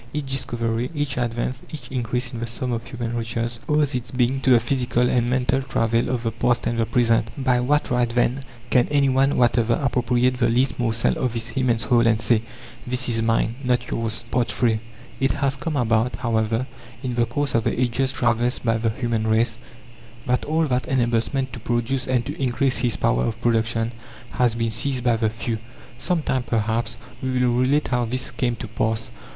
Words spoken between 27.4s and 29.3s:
will relate how this came to pass.